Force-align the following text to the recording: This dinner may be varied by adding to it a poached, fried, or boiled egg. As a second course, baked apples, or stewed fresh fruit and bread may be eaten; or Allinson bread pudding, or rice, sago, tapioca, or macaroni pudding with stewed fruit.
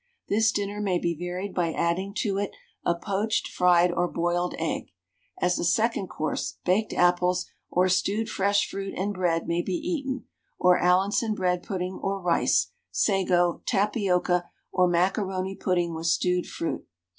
This 0.29 0.51
dinner 0.51 0.81
may 0.81 0.97
be 0.97 1.15
varied 1.15 1.53
by 1.53 1.71
adding 1.73 2.15
to 2.21 2.39
it 2.39 2.49
a 2.83 2.95
poached, 2.95 3.47
fried, 3.47 3.91
or 3.91 4.07
boiled 4.07 4.55
egg. 4.57 4.87
As 5.39 5.59
a 5.59 5.63
second 5.63 6.07
course, 6.07 6.57
baked 6.65 6.91
apples, 6.91 7.45
or 7.69 7.87
stewed 7.87 8.27
fresh 8.27 8.67
fruit 8.67 8.95
and 8.97 9.13
bread 9.13 9.47
may 9.47 9.61
be 9.61 9.75
eaten; 9.75 10.25
or 10.57 10.79
Allinson 10.79 11.35
bread 11.35 11.61
pudding, 11.61 11.99
or 12.01 12.19
rice, 12.19 12.71
sago, 12.89 13.61
tapioca, 13.67 14.49
or 14.71 14.87
macaroni 14.87 15.55
pudding 15.55 15.93
with 15.93 16.07
stewed 16.07 16.47
fruit. 16.47 16.83